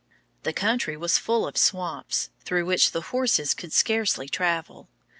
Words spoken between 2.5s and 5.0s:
which the horses could scarcely travel.